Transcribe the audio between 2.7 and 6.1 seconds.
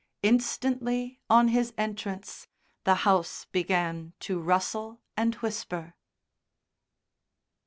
the house began to rustle and whisper.